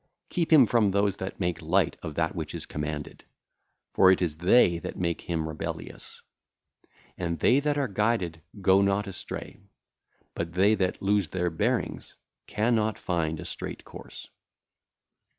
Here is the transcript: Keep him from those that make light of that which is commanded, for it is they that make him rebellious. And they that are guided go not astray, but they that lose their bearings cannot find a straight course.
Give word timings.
Keep 0.29 0.51
him 0.51 0.65
from 0.65 0.89
those 0.89 1.17
that 1.17 1.39
make 1.39 1.61
light 1.61 1.95
of 2.01 2.15
that 2.15 2.33
which 2.33 2.55
is 2.55 2.65
commanded, 2.65 3.23
for 3.93 4.09
it 4.09 4.19
is 4.19 4.37
they 4.37 4.79
that 4.79 4.97
make 4.97 5.21
him 5.21 5.47
rebellious. 5.47 6.23
And 7.19 7.37
they 7.37 7.59
that 7.59 7.77
are 7.77 7.87
guided 7.87 8.41
go 8.61 8.81
not 8.81 9.05
astray, 9.05 9.59
but 10.33 10.53
they 10.53 10.73
that 10.73 11.03
lose 11.03 11.29
their 11.29 11.51
bearings 11.51 12.17
cannot 12.47 12.97
find 12.97 13.39
a 13.39 13.45
straight 13.45 13.83
course. 13.85 14.27